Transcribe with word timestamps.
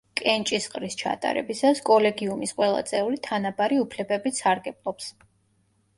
კენჭისყრის 0.19 0.95
ჩატარებისას 1.01 1.83
კოლეგიუმის 1.91 2.55
ყველა 2.61 2.81
წევრი 2.93 3.21
თანაბარი 3.29 3.81
უფლებებით 3.85 4.41
სარგებლობს. 4.45 5.15